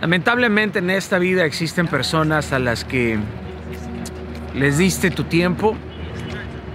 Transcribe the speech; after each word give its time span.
Lamentablemente 0.00 0.80
en 0.80 0.90
esta 0.90 1.18
vida 1.18 1.44
existen 1.44 1.86
personas 1.86 2.52
a 2.52 2.58
las 2.58 2.84
que 2.84 3.18
les 4.54 4.78
diste 4.78 5.10
tu 5.10 5.24
tiempo 5.24 5.76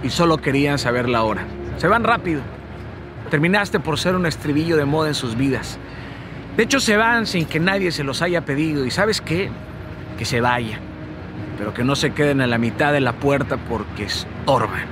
y 0.02 0.10
solo 0.10 0.38
querían 0.38 0.78
saber 0.78 1.08
la 1.08 1.22
hora. 1.22 1.44
Se 1.76 1.88
van 1.88 2.04
rápido. 2.04 2.42
Terminaste 3.30 3.78
por 3.78 3.98
ser 3.98 4.16
un 4.16 4.26
estribillo 4.26 4.76
de 4.76 4.84
moda 4.84 5.08
en 5.08 5.14
sus 5.14 5.36
vidas. 5.36 5.78
De 6.56 6.64
hecho, 6.64 6.80
se 6.80 6.96
van 6.96 7.26
sin 7.26 7.46
que 7.46 7.60
nadie 7.60 7.92
se 7.92 8.04
los 8.04 8.22
haya 8.22 8.44
pedido. 8.44 8.84
¿Y 8.84 8.90
sabes 8.90 9.20
qué? 9.20 9.50
Que 10.18 10.24
se 10.24 10.40
vayan. 10.40 10.80
Pero 11.56 11.72
que 11.72 11.84
no 11.84 11.94
se 11.94 12.12
queden 12.12 12.40
a 12.40 12.46
la 12.46 12.58
mitad 12.58 12.92
de 12.92 13.00
la 13.00 13.12
puerta 13.12 13.56
porque 13.56 14.04
estorban. 14.04 14.84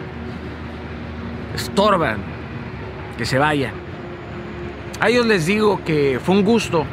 Estorban. 1.55 2.19
Que 3.17 3.27
se 3.27 3.39
vayan. 3.39 3.73
A 5.01 5.09
ellos 5.09 5.27
les 5.27 5.47
digo 5.47 5.83
que 5.85 6.21
fue 6.23 6.37
un 6.37 6.45
gusto 6.45 6.87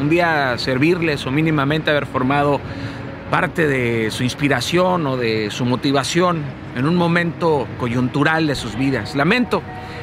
un 0.00 0.08
día 0.08 0.56
servirles 0.58 1.26
o 1.26 1.30
mínimamente 1.30 1.90
haber 1.90 2.06
formado 2.06 2.60
parte 3.30 3.66
de 3.66 4.10
su 4.10 4.24
inspiración 4.24 5.06
o 5.06 5.16
de 5.16 5.50
su 5.50 5.64
motivación 5.64 6.42
en 6.74 6.86
un 6.86 6.96
momento 6.96 7.66
coyuntural 7.78 8.46
de 8.46 8.54
sus 8.54 8.76
vidas. 8.76 9.14
Lamento 9.14 9.62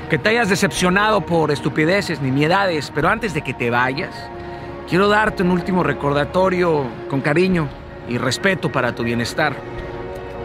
que 0.09 0.17
te 0.17 0.29
hayas 0.29 0.49
decepcionado 0.49 1.21
por 1.21 1.52
estupideces, 1.52 2.21
nimiedades, 2.21 2.91
pero 2.93 3.09
antes 3.09 3.33
de 3.33 3.41
que 3.41 3.53
te 3.53 3.69
vayas, 3.69 4.15
quiero 4.88 5.09
darte 5.09 5.43
un 5.43 5.52
último 5.52 5.83
recordatorio 5.83 6.85
con 7.09 7.21
cariño 7.21 7.67
y 8.07 8.17
respeto 8.17 8.71
para 8.71 8.95
tu 8.95 9.03
bienestar. 9.03 9.53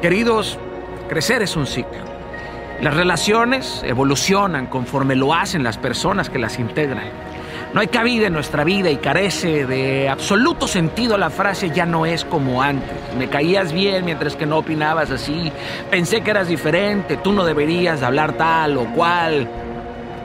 Queridos, 0.00 0.58
crecer 1.08 1.42
es 1.42 1.54
un 1.54 1.66
ciclo. 1.66 2.02
Las 2.80 2.94
relaciones 2.96 3.82
evolucionan 3.84 4.66
conforme 4.66 5.14
lo 5.14 5.32
hacen 5.32 5.62
las 5.62 5.78
personas 5.78 6.28
que 6.28 6.40
las 6.40 6.58
integran. 6.58 7.31
No 7.74 7.80
hay 7.80 7.88
cabida 7.88 8.26
en 8.26 8.34
nuestra 8.34 8.64
vida 8.64 8.90
y 8.90 8.98
carece 8.98 9.64
de 9.64 10.06
absoluto 10.10 10.68
sentido 10.68 11.16
la 11.16 11.30
frase 11.30 11.70
ya 11.70 11.86
no 11.86 12.04
es 12.04 12.22
como 12.22 12.60
antes. 12.60 12.92
Me 13.16 13.28
caías 13.28 13.72
bien 13.72 14.04
mientras 14.04 14.36
que 14.36 14.44
no 14.44 14.58
opinabas 14.58 15.10
así. 15.10 15.50
Pensé 15.90 16.20
que 16.20 16.32
eras 16.32 16.48
diferente, 16.48 17.16
tú 17.16 17.32
no 17.32 17.44
deberías 17.44 18.02
hablar 18.02 18.34
tal 18.34 18.76
o 18.76 18.84
cual. 18.92 19.48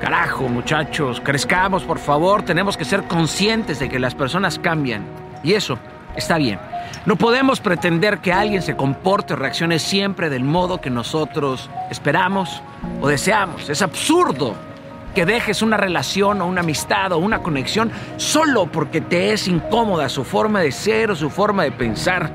Carajo, 0.02 0.50
muchachos, 0.50 1.22
crezcamos, 1.24 1.86
por 1.86 2.00
favor. 2.00 2.44
Tenemos 2.44 2.76
que 2.76 2.84
ser 2.84 3.04
conscientes 3.04 3.80
de 3.80 3.88
que 3.88 3.98
las 3.98 4.14
personas 4.14 4.60
cambian. 4.60 5.06
Y 5.42 5.54
eso 5.54 5.80
está 6.18 6.38
bien. 6.38 6.60
No 7.06 7.16
podemos 7.16 7.62
pretender 7.62 8.18
que 8.18 8.34
alguien 8.34 8.62
se 8.62 8.76
comporte 8.76 9.34
o 9.34 9.38
reaccione 9.38 9.80
siempre 9.80 10.30
del 10.30 10.44
modo 10.44 10.82
que 10.82 10.90
nosotros 10.90 11.70
esperamos 11.90 12.62
o 13.00 13.08
deseamos. 13.08 13.70
Es 13.70 13.82
absurdo 13.82 14.54
que 15.18 15.26
dejes 15.26 15.64
una 15.64 15.78
relación 15.78 16.44
o 16.44 16.46
una 16.46 16.62
amistad 16.62 17.12
o 17.12 17.18
una 17.18 17.42
conexión 17.42 17.92
solo 18.18 18.68
porque 18.68 19.02
te 19.02 19.34
es 19.34 19.48
incómoda 19.48 20.10
su 20.10 20.24
forma 20.24 20.62
de 20.62 20.72
ser 20.72 21.10
o 21.10 21.16
su 21.16 21.32
forma 21.32 21.64
de 21.64 21.72
pensar. 21.72 22.32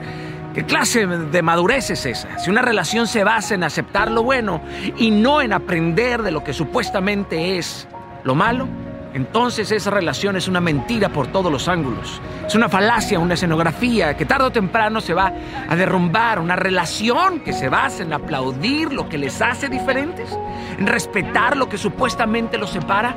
¿Qué 0.53 0.65
clase 0.65 1.07
de 1.07 1.43
madurez 1.43 1.91
es 1.91 2.05
esa? 2.07 2.41
Si 2.41 2.51
una 2.51 2.61
relación 2.61 3.07
se 3.07 3.23
basa 3.23 3.55
en 3.55 3.63
aceptar 3.63 4.11
lo 4.11 4.25
bueno 4.25 4.61
y 4.97 5.13
no 5.13 5.43
en 5.43 5.53
aprender 5.53 6.23
de 6.23 6.33
lo 6.33 6.43
que 6.43 6.53
supuestamente 6.53 7.57
es 7.57 7.87
lo 8.25 8.35
malo, 8.35 8.67
entonces 9.15 9.71
esa 9.73 9.91
relación 9.91 10.37
es 10.37 10.49
una 10.49 10.61
mentira 10.61 11.11
por 11.11 11.27
todos 11.27 11.53
los 11.53 11.69
ángulos. 11.69 12.21
Es 12.47 12.55
una 12.55 12.69
falacia, 12.69 13.19
una 13.19 13.35
escenografía 13.35 14.17
que 14.17 14.25
tarde 14.25 14.47
o 14.47 14.53
temprano 14.53 15.01
se 15.01 15.13
va 15.13 15.33
a 15.69 15.77
derrumbar. 15.77 16.39
Una 16.39 16.57
relación 16.57 17.41
que 17.41 17.53
se 17.53 17.69
basa 17.69 18.03
en 18.03 18.13
aplaudir 18.13 18.93
lo 18.93 19.09
que 19.09 19.19
les 19.19 19.43
hace 19.43 19.69
diferentes, 19.69 20.31
en 20.79 20.87
respetar 20.87 21.57
lo 21.57 21.69
que 21.69 21.77
supuestamente 21.77 22.57
los 22.57 22.71
separa. 22.71 23.15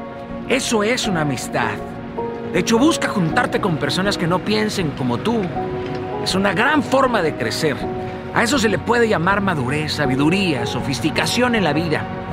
Eso 0.49 0.83
es 0.83 1.07
una 1.07 1.21
amistad. 1.21 1.71
De 2.51 2.59
hecho, 2.59 2.77
busca 2.77 3.07
juntarte 3.07 3.61
con 3.61 3.77
personas 3.77 4.17
que 4.17 4.27
no 4.27 4.39
piensen 4.39 4.91
como 4.91 5.17
tú. 5.17 5.41
Es 6.23 6.35
una 6.35 6.53
gran 6.53 6.83
forma 6.83 7.21
de 7.21 7.35
crecer. 7.35 7.77
A 8.33 8.43
eso 8.43 8.59
se 8.59 8.67
le 8.67 8.79
puede 8.79 9.07
llamar 9.07 9.39
madurez, 9.39 9.93
sabiduría, 9.93 10.66
sofisticación 10.66 11.55
en 11.55 11.63
la 11.63 11.72
vida 11.72 12.25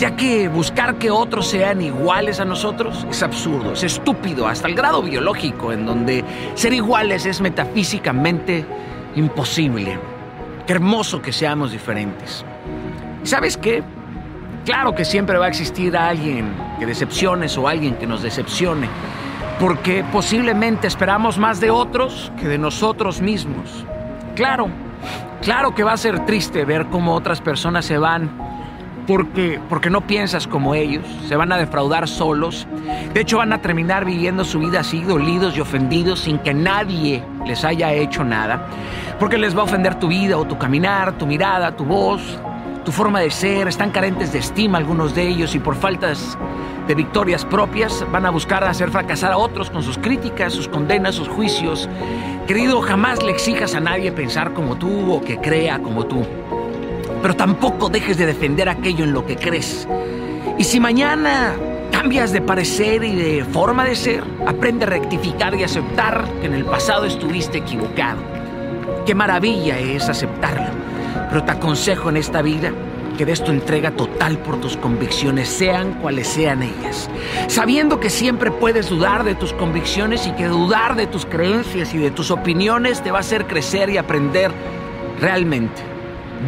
ya 0.00 0.16
que 0.16 0.48
buscar 0.48 0.94
que 0.94 1.10
otros 1.10 1.46
sean 1.46 1.82
iguales 1.82 2.40
a 2.40 2.46
nosotros 2.46 3.06
es 3.10 3.22
absurdo, 3.22 3.74
es 3.74 3.82
estúpido, 3.82 4.48
hasta 4.48 4.66
el 4.66 4.74
grado 4.74 5.02
biológico, 5.02 5.72
en 5.72 5.84
donde 5.84 6.24
ser 6.54 6.72
iguales 6.72 7.26
es 7.26 7.42
metafísicamente 7.42 8.64
imposible. 9.14 9.98
Qué 10.66 10.72
hermoso 10.72 11.20
que 11.20 11.32
seamos 11.32 11.72
diferentes. 11.72 12.46
¿Sabes 13.24 13.58
qué? 13.58 13.82
Claro 14.64 14.94
que 14.94 15.04
siempre 15.04 15.36
va 15.36 15.44
a 15.44 15.48
existir 15.48 15.94
alguien 15.94 16.50
que 16.78 16.86
decepciones 16.86 17.58
o 17.58 17.68
alguien 17.68 17.96
que 17.96 18.06
nos 18.06 18.22
decepcione, 18.22 18.88
porque 19.58 20.02
posiblemente 20.10 20.86
esperamos 20.86 21.36
más 21.36 21.60
de 21.60 21.70
otros 21.70 22.32
que 22.40 22.48
de 22.48 22.56
nosotros 22.56 23.20
mismos. 23.20 23.84
Claro, 24.34 24.68
claro 25.42 25.74
que 25.74 25.84
va 25.84 25.92
a 25.92 25.98
ser 25.98 26.24
triste 26.24 26.64
ver 26.64 26.86
cómo 26.86 27.14
otras 27.14 27.42
personas 27.42 27.84
se 27.84 27.98
van 27.98 28.49
porque, 29.06 29.60
porque 29.68 29.90
no 29.90 30.06
piensas 30.06 30.46
como 30.46 30.74
ellos, 30.74 31.04
se 31.28 31.36
van 31.36 31.52
a 31.52 31.58
defraudar 31.58 32.08
solos. 32.08 32.66
De 33.12 33.20
hecho, 33.20 33.38
van 33.38 33.52
a 33.52 33.60
terminar 33.60 34.04
viviendo 34.04 34.44
su 34.44 34.58
vida 34.60 34.80
así, 34.80 35.02
dolidos 35.02 35.56
y 35.56 35.60
ofendidos, 35.60 36.20
sin 36.20 36.38
que 36.38 36.54
nadie 36.54 37.22
les 37.46 37.64
haya 37.64 37.92
hecho 37.92 38.24
nada. 38.24 38.66
Porque 39.18 39.38
les 39.38 39.56
va 39.56 39.60
a 39.60 39.64
ofender 39.64 39.96
tu 39.96 40.08
vida 40.08 40.36
o 40.38 40.46
tu 40.46 40.58
caminar, 40.58 41.12
tu 41.18 41.26
mirada, 41.26 41.74
tu 41.76 41.84
voz, 41.84 42.38
tu 42.84 42.92
forma 42.92 43.20
de 43.20 43.30
ser. 43.30 43.68
Están 43.68 43.90
carentes 43.90 44.32
de 44.32 44.38
estima 44.38 44.78
algunos 44.78 45.14
de 45.14 45.28
ellos 45.28 45.54
y 45.54 45.58
por 45.58 45.74
faltas 45.74 46.38
de 46.86 46.94
victorias 46.94 47.44
propias 47.44 48.04
van 48.10 48.26
a 48.26 48.30
buscar 48.30 48.64
hacer 48.64 48.90
fracasar 48.90 49.32
a 49.32 49.38
otros 49.38 49.70
con 49.70 49.82
sus 49.82 49.98
críticas, 49.98 50.52
sus 50.52 50.68
condenas, 50.68 51.14
sus 51.14 51.28
juicios. 51.28 51.88
Querido, 52.46 52.80
jamás 52.80 53.22
le 53.22 53.30
exijas 53.30 53.74
a 53.74 53.80
nadie 53.80 54.10
pensar 54.12 54.54
como 54.54 54.76
tú 54.76 55.12
o 55.12 55.20
que 55.20 55.38
crea 55.38 55.78
como 55.80 56.06
tú 56.06 56.24
pero 57.22 57.34
tampoco 57.34 57.88
dejes 57.88 58.16
de 58.18 58.26
defender 58.26 58.68
aquello 58.68 59.04
en 59.04 59.12
lo 59.12 59.26
que 59.26 59.36
crees. 59.36 59.86
Y 60.58 60.64
si 60.64 60.80
mañana 60.80 61.54
cambias 61.90 62.32
de 62.32 62.40
parecer 62.40 63.04
y 63.04 63.14
de 63.14 63.44
forma 63.44 63.84
de 63.84 63.94
ser, 63.94 64.24
aprende 64.46 64.84
a 64.84 64.88
rectificar 64.88 65.54
y 65.54 65.64
aceptar 65.64 66.26
que 66.40 66.46
en 66.46 66.54
el 66.54 66.64
pasado 66.64 67.04
estuviste 67.04 67.58
equivocado. 67.58 68.20
Qué 69.06 69.14
maravilla 69.14 69.78
es 69.78 70.08
aceptarlo, 70.08 70.68
pero 71.28 71.44
te 71.44 71.52
aconsejo 71.52 72.10
en 72.10 72.16
esta 72.16 72.42
vida 72.42 72.72
que 73.18 73.26
des 73.26 73.44
tu 73.44 73.50
entrega 73.50 73.90
total 73.90 74.38
por 74.38 74.60
tus 74.60 74.76
convicciones, 74.78 75.48
sean 75.48 75.92
cuales 76.00 76.26
sean 76.26 76.62
ellas, 76.62 77.10
sabiendo 77.48 78.00
que 78.00 78.08
siempre 78.08 78.50
puedes 78.50 78.88
dudar 78.88 79.24
de 79.24 79.34
tus 79.34 79.52
convicciones 79.52 80.26
y 80.26 80.32
que 80.32 80.46
dudar 80.46 80.96
de 80.96 81.06
tus 81.06 81.26
creencias 81.26 81.92
y 81.92 81.98
de 81.98 82.10
tus 82.10 82.30
opiniones 82.30 83.02
te 83.02 83.10
va 83.10 83.18
a 83.18 83.20
hacer 83.20 83.46
crecer 83.46 83.90
y 83.90 83.98
aprender 83.98 84.52
realmente. 85.20 85.89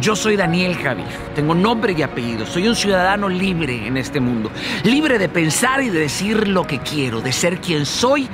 Yo 0.01 0.15
soy 0.15 0.35
Daniel 0.35 0.75
Javier, 0.75 1.07
tengo 1.35 1.53
nombre 1.53 1.93
y 1.95 2.01
apellido, 2.01 2.47
soy 2.47 2.67
un 2.67 2.75
ciudadano 2.75 3.29
libre 3.29 3.85
en 3.85 3.95
este 3.95 4.19
mundo, 4.19 4.51
libre 4.83 5.19
de 5.19 5.29
pensar 5.29 5.83
y 5.83 5.89
de 5.89 5.99
decir 5.99 6.47
lo 6.47 6.65
que 6.65 6.79
quiero, 6.79 7.21
de 7.21 7.31
ser 7.31 7.59
quien 7.59 7.85
soy 7.85 8.27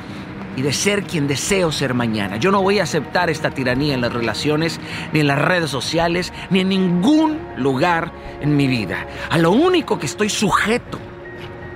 y 0.55 0.61
de 0.61 0.71
ser 0.71 1.03
quien 1.03 1.27
deseo 1.27 1.71
ser 1.73 1.93
mañana. 1.93 2.37
Yo 2.37 2.51
no 2.51 2.61
voy 2.61 2.79
a 2.79 2.83
aceptar 2.83 3.29
esta 3.29 3.51
tiranía 3.51 3.93
en 3.93 4.01
las 4.01 4.13
relaciones, 4.13 4.79
ni 5.11 5.19
en 5.19 5.27
las 5.27 5.39
redes 5.39 5.69
sociales, 5.69 6.31
ni 6.49 6.61
en 6.61 6.69
ningún 6.69 7.39
lugar 7.57 8.11
en 8.39 8.55
mi 8.55 8.67
vida. 8.67 9.05
A 9.29 9.37
lo 9.37 9.51
único 9.51 9.99
que 9.99 10.05
estoy 10.05 10.29
sujeto 10.29 10.97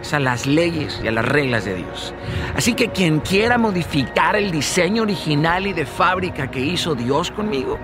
es 0.01 0.13
a 0.13 0.19
las 0.19 0.45
leyes 0.45 1.01
y 1.03 1.07
a 1.07 1.11
las 1.11 1.25
reglas 1.25 1.65
de 1.65 1.75
Dios. 1.75 2.13
Así 2.55 2.73
que 2.73 2.89
quien 2.89 3.19
quiera 3.19 3.57
modificar 3.57 4.38
el 4.38 4.50
diseño 4.50 5.03
original 5.03 5.67
y 5.67 5.73
de 5.73 5.85
fábrica 5.85 6.50
que 6.50 6.61
hizo 6.61 6.95
Dios 6.95 7.31
conmigo, 7.31 7.77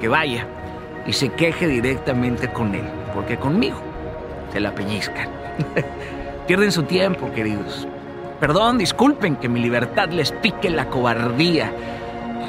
que 0.00 0.08
vaya 0.08 0.48
y 1.06 1.12
se 1.12 1.30
queje 1.30 1.68
directamente 1.68 2.48
con 2.48 2.74
él, 2.74 2.84
porque 3.14 3.36
conmigo 3.36 3.80
se 4.52 4.60
la 4.60 4.74
pellizcan. 4.74 5.28
Pierden 6.46 6.72
su 6.72 6.82
tiempo, 6.84 7.30
queridos. 7.32 7.86
Perdón, 8.40 8.78
disculpen 8.78 9.36
que 9.36 9.48
mi 9.48 9.60
libertad 9.60 10.08
les 10.10 10.32
pique 10.32 10.68
la 10.70 10.86
cobardía 10.86 11.72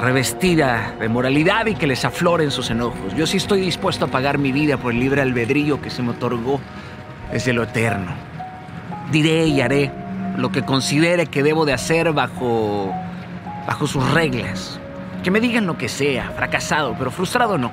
revestida 0.00 0.94
de 1.00 1.08
moralidad 1.08 1.66
y 1.66 1.74
que 1.74 1.86
les 1.86 2.04
afloren 2.04 2.50
sus 2.50 2.70
enojos. 2.70 3.14
Yo 3.16 3.26
sí 3.26 3.38
estoy 3.38 3.60
dispuesto 3.60 4.04
a 4.04 4.08
pagar 4.08 4.38
mi 4.38 4.52
vida 4.52 4.76
por 4.76 4.92
el 4.92 5.00
libre 5.00 5.22
albedrío 5.22 5.80
que 5.80 5.90
se 5.90 6.02
me 6.02 6.10
otorgó 6.10 6.60
desde 7.32 7.52
lo 7.52 7.62
eterno. 7.62 8.12
Diré 9.10 9.46
y 9.46 9.60
haré 9.60 9.90
lo 10.36 10.52
que 10.52 10.62
considere 10.62 11.26
que 11.26 11.42
debo 11.42 11.64
de 11.64 11.72
hacer 11.72 12.12
bajo, 12.12 12.92
bajo 13.66 13.86
sus 13.86 14.08
reglas. 14.12 14.78
Que 15.22 15.30
me 15.30 15.40
digan 15.40 15.66
lo 15.66 15.78
que 15.78 15.88
sea, 15.88 16.30
fracasado, 16.36 16.94
pero 16.98 17.10
frustrado 17.10 17.56
no. 17.56 17.72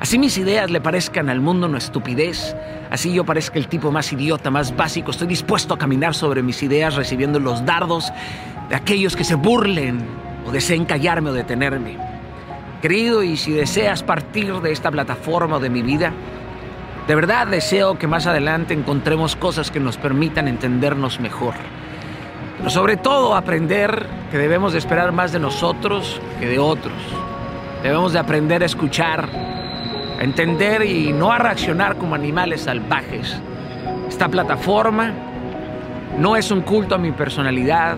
Así 0.00 0.18
mis 0.18 0.38
ideas 0.38 0.70
le 0.70 0.80
parezcan 0.80 1.28
al 1.28 1.42
mundo 1.42 1.66
una 1.66 1.76
estupidez, 1.76 2.56
así 2.90 3.12
yo 3.12 3.24
parezca 3.24 3.58
el 3.58 3.68
tipo 3.68 3.92
más 3.92 4.10
idiota, 4.14 4.50
más 4.50 4.74
básico, 4.74 5.10
estoy 5.10 5.26
dispuesto 5.26 5.74
a 5.74 5.78
caminar 5.78 6.14
sobre 6.14 6.42
mis 6.42 6.62
ideas 6.62 6.96
recibiendo 6.96 7.38
los 7.38 7.66
dardos 7.66 8.10
de 8.70 8.76
aquellos 8.76 9.14
que 9.14 9.24
se 9.24 9.34
burlen 9.34 10.00
o 10.46 10.50
deseen 10.50 10.86
callarme 10.86 11.28
o 11.28 11.32
detenerme. 11.34 11.98
Querido, 12.80 13.22
y 13.22 13.36
si 13.36 13.52
deseas 13.52 14.02
partir 14.02 14.54
de 14.62 14.72
esta 14.72 14.90
plataforma 14.90 15.56
o 15.56 15.60
de 15.60 15.68
mi 15.68 15.82
vida, 15.82 16.14
de 17.06 17.14
verdad 17.14 17.46
deseo 17.46 17.98
que 17.98 18.06
más 18.06 18.26
adelante 18.26 18.72
encontremos 18.72 19.36
cosas 19.36 19.70
que 19.70 19.80
nos 19.80 19.98
permitan 19.98 20.48
entendernos 20.48 21.20
mejor. 21.20 21.52
Pero 22.56 22.70
sobre 22.70 22.96
todo 22.96 23.34
aprender 23.34 24.06
que 24.30 24.38
debemos 24.38 24.72
de 24.72 24.78
esperar 24.78 25.12
más 25.12 25.32
de 25.32 25.40
nosotros 25.40 26.22
que 26.40 26.46
de 26.46 26.58
otros. 26.58 26.94
Debemos 27.82 28.14
de 28.14 28.18
aprender 28.18 28.62
a 28.62 28.66
escuchar, 28.66 29.28
entender 30.20 30.84
y 30.84 31.12
no 31.12 31.36
reaccionar 31.36 31.96
como 31.96 32.14
animales 32.14 32.62
salvajes. 32.62 33.36
Esta 34.08 34.28
plataforma 34.28 35.12
no 36.18 36.36
es 36.36 36.50
un 36.50 36.60
culto 36.60 36.94
a 36.94 36.98
mi 36.98 37.10
personalidad. 37.10 37.96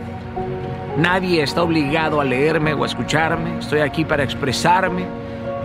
Nadie 0.97 1.43
está 1.43 1.63
obligado 1.63 2.21
a 2.21 2.25
leerme 2.25 2.75
o 2.75 2.85
a 2.85 2.87
escucharme. 2.87 3.59
Estoy 3.59 3.81
aquí 3.81 4.05
para 4.05 4.23
expresarme, 4.23 5.05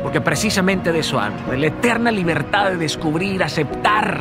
porque 0.01 0.19
precisamente 0.19 0.91
de 0.91 0.99
eso 0.99 1.19
hablo, 1.19 1.51
de 1.51 1.57
la 1.57 1.67
eterna 1.67 2.11
libertad 2.11 2.71
de 2.71 2.77
descubrir, 2.77 3.43
aceptar 3.43 4.19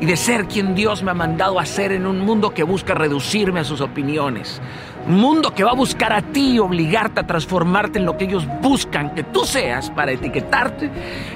y 0.00 0.06
de 0.06 0.16
ser 0.16 0.46
quien 0.46 0.74
Dios 0.74 1.02
me 1.02 1.10
ha 1.10 1.14
mandado 1.14 1.60
a 1.60 1.66
ser 1.66 1.92
en 1.92 2.06
un 2.06 2.20
mundo 2.20 2.54
que 2.54 2.62
busca 2.62 2.94
reducirme 2.94 3.60
a 3.60 3.64
sus 3.64 3.80
opiniones. 3.80 4.60
Un 5.06 5.16
mundo 5.16 5.54
que 5.54 5.64
va 5.64 5.70
a 5.70 5.74
buscar 5.74 6.12
a 6.12 6.22
ti 6.22 6.52
y 6.52 6.58
obligarte 6.58 7.20
a 7.20 7.26
transformarte 7.26 7.98
en 7.98 8.06
lo 8.06 8.16
que 8.16 8.24
ellos 8.24 8.46
buscan 8.60 9.14
que 9.14 9.22
tú 9.24 9.44
seas 9.44 9.90
para 9.90 10.12
etiquetarte 10.12 10.90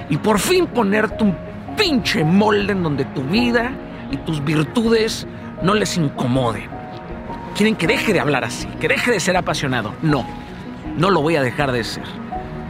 y 0.09 0.17
por 0.17 0.39
fin 0.39 0.67
ponerte 0.67 1.25
un 1.25 1.37
pinche 1.77 2.25
molde 2.25 2.73
en 2.73 2.83
donde 2.83 3.05
tu 3.07 3.23
vida 3.23 3.73
y 4.11 4.17
tus 4.19 4.43
virtudes 4.43 5.27
no 5.63 5.75
les 5.75 5.97
incomoden. 5.97 6.69
Quieren 7.55 7.77
que 7.77 7.87
deje 7.87 8.13
de 8.13 8.21
hablar 8.21 8.45
así, 8.45 8.67
que 8.81 8.89
deje 8.89 9.11
de 9.11 9.21
ser 9.21 9.37
apasionado. 9.37 9.95
No, 10.03 10.27
no 10.97 11.11
lo 11.11 11.23
voy 11.23 11.37
a 11.37 11.43
dejar 11.43 11.71
de 11.73 11.85
ser. 11.85 12.05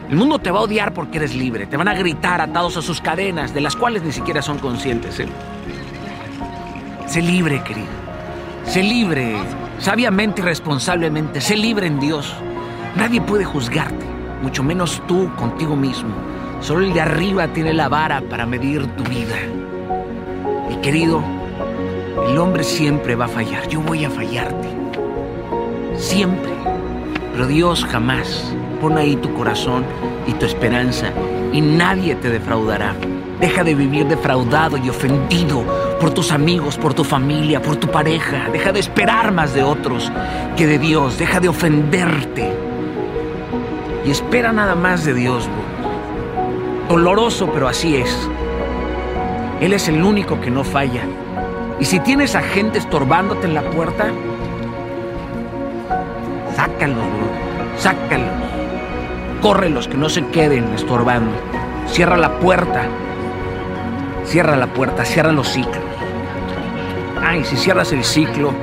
El 0.09 0.17
mundo 0.17 0.37
te 0.37 0.51
va 0.51 0.59
a 0.59 0.63
odiar 0.63 0.93
porque 0.93 1.17
eres 1.17 1.33
libre. 1.33 1.65
Te 1.65 1.77
van 1.77 1.87
a 1.87 1.95
gritar 1.95 2.39
atados 2.39 2.77
a 2.77 2.81
sus 2.83 3.01
cadenas, 3.01 3.53
de 3.53 3.61
las 3.61 3.75
cuales 3.75 4.03
ni 4.03 4.11
siquiera 4.11 4.41
son 4.43 4.59
conscientes. 4.59 5.19
¿eh? 5.19 5.27
Sé 7.05 7.21
libre, 7.21 7.61
querido. 7.63 7.87
Sé 8.65 8.81
libre, 8.81 9.35
sabiamente 9.79 10.41
y 10.41 10.43
responsablemente. 10.43 11.39
Sé 11.39 11.55
libre 11.55 11.87
en 11.87 11.99
Dios. 11.99 12.33
Nadie 12.95 13.21
puede 13.21 13.45
juzgarte, 13.45 14.05
mucho 14.41 14.63
menos 14.63 15.01
tú 15.07 15.29
contigo 15.35 15.75
mismo. 15.75 16.09
Solo 16.61 16.85
el 16.85 16.93
de 16.93 17.01
arriba 17.01 17.47
tiene 17.49 17.73
la 17.73 17.89
vara 17.89 18.21
para 18.21 18.45
medir 18.45 18.87
tu 18.95 19.03
vida. 19.03 19.35
Mi 20.67 20.77
querido, 20.77 21.21
el 22.27 22.37
hombre 22.37 22.63
siempre 22.63 23.15
va 23.15 23.25
a 23.25 23.29
fallar. 23.29 23.67
Yo 23.67 23.81
voy 23.81 24.03
a 24.03 24.09
fallarte. 24.09 24.67
Siempre. 25.97 26.51
Pero 27.33 27.47
Dios 27.47 27.85
jamás. 27.85 28.51
Pon 28.81 28.97
ahí 28.97 29.15
tu 29.15 29.33
corazón 29.35 29.85
y 30.27 30.33
tu 30.33 30.45
esperanza 30.45 31.11
y 31.53 31.61
nadie 31.61 32.15
te 32.15 32.29
defraudará. 32.29 32.95
Deja 33.39 33.63
de 33.63 33.75
vivir 33.75 34.07
defraudado 34.07 34.77
y 34.77 34.89
ofendido 34.89 35.63
por 35.99 36.13
tus 36.13 36.31
amigos, 36.31 36.77
por 36.77 36.93
tu 36.93 37.03
familia, 37.03 37.61
por 37.61 37.77
tu 37.77 37.87
pareja. 37.87 38.49
Deja 38.51 38.71
de 38.71 38.79
esperar 38.79 39.31
más 39.31 39.53
de 39.53 39.63
otros 39.63 40.11
que 40.57 40.67
de 40.67 40.79
Dios. 40.79 41.17
Deja 41.17 41.39
de 41.39 41.49
ofenderte. 41.49 42.51
Y 44.05 44.11
espera 44.11 44.51
nada 44.51 44.75
más 44.75 45.05
de 45.05 45.13
Dios. 45.13 45.47
Doloroso, 46.89 47.49
pero 47.51 47.67
así 47.67 47.95
es. 47.97 48.29
Él 49.61 49.73
es 49.73 49.87
el 49.87 50.03
único 50.03 50.39
que 50.41 50.51
no 50.51 50.63
falla. 50.63 51.03
Y 51.79 51.85
si 51.85 51.99
tienes 51.99 52.35
a 52.35 52.41
gente 52.41 52.77
estorbándote 52.77 53.47
en 53.47 53.53
la 53.53 53.63
puerta, 53.63 54.07
sácalos, 56.55 56.97
bro. 56.97 57.27
Sácalos. 57.77 58.29
Córrelos, 59.41 59.87
que 59.87 59.97
no 59.97 60.09
se 60.09 60.25
queden 60.27 60.73
estorbando. 60.73 61.31
Cierra 61.87 62.17
la 62.17 62.39
puerta. 62.39 62.87
Cierra 64.25 64.55
la 64.55 64.67
puerta, 64.67 65.05
cierra 65.05 65.31
los 65.31 65.47
ciclos. 65.47 65.77
Ay, 67.21 67.43
si 67.43 67.55
cierras 67.55 67.91
el 67.91 68.03
ciclo, 68.03 68.53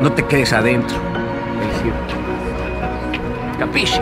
no 0.00 0.12
te 0.12 0.24
quedes 0.24 0.52
adentro 0.52 0.96
Capisci? 3.58 4.00